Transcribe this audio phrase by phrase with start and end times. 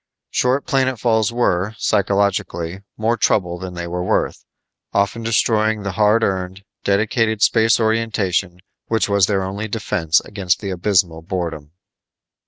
[0.31, 4.43] Short planetfalls were, psychologically, more trouble than they were worth,
[4.93, 10.71] often destroying the hard earned, delicate space orientation which was their only defense against the
[10.71, 11.73] abysmal boredom.